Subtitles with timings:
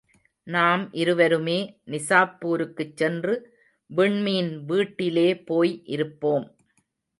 [0.47, 1.57] நாம் இருவருமே,
[1.85, 3.35] நிசாப்பூருக்குச் சென்று
[3.89, 6.47] விண்மீன் வீட்டிலே போய் இருப்போம்.